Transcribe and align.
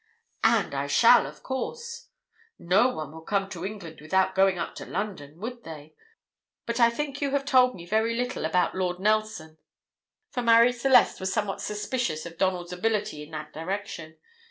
"And 0.43 0.73
I 0.73 0.87
shall, 0.87 1.27
of 1.27 1.43
course. 1.43 2.07
No 2.57 2.87
one 2.87 3.11
would 3.11 3.25
come 3.27 3.47
to 3.49 3.63
England 3.63 4.01
without 4.01 4.33
going 4.33 4.57
up 4.57 4.73
to 4.77 4.85
London, 4.87 5.37
would 5.37 5.63
they? 5.63 5.93
But 6.65 6.79
I 6.79 6.89
think 6.89 7.21
you 7.21 7.29
have 7.33 7.45
told 7.45 7.75
me 7.75 7.85
very 7.85 8.15
little 8.15 8.43
about 8.43 8.73
Lord 8.73 8.99
Nelson 8.99 9.59
for 10.31 10.41
Marie 10.41 10.73
Celeste 10.73 11.19
was 11.19 11.31
somewhat 11.31 11.61
suspicious 11.61 12.25
of 12.25 12.39
Donald's 12.39 12.73
ability 12.73 13.21
in 13.21 13.29
that 13.33 13.53
direction. 13.53 14.17